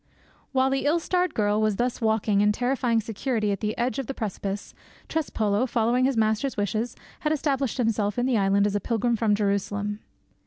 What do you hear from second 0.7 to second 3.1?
the ill starred girl was thus walking in terrifying